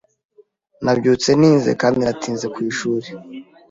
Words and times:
Nabyutse 0.83 1.29
ntinze 1.39 1.71
kandi 1.81 1.97
natinze 2.01 2.45
ku 2.53 2.59
ishuri. 2.69 3.07